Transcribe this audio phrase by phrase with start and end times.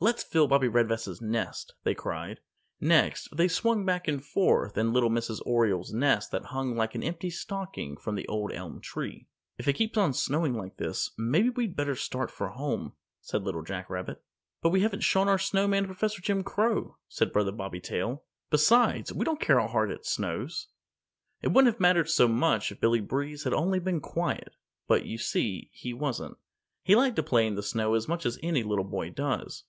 [0.00, 2.40] "Let's fill Bobbie Redvest's nest," they cried.
[2.80, 5.40] Next, they swung back and forth in little Mrs.
[5.46, 9.28] Oriole's nest that hung like an empty stocking from the Old Elm Tree.
[9.58, 13.62] "If it keeps on snowing like this, maybe we'd better start for home," said Little
[13.62, 14.20] Jack Rabbit.
[14.60, 18.24] "But we haven't shown our Snowman to Professor Jim Crow," said Brother Bobby Tail.
[18.50, 20.66] "Besides, we don't care how hard it snows."
[21.42, 24.52] It wouldn't have mattered so much if Billy Breeze had only been quiet.
[24.88, 26.36] But, you see, he wasn't.
[26.82, 29.60] He liked to play in the snow as much as any little boy does.